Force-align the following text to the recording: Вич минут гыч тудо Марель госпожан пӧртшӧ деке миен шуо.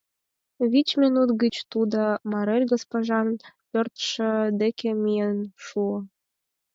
Вич 0.71 0.89
минут 1.01 1.29
гыч 1.41 1.55
тудо 1.71 2.01
Марель 2.31 2.69
госпожан 2.73 3.27
пӧртшӧ 3.69 4.31
деке 4.61 4.89
миен 5.03 5.37
шуо. 5.65 5.97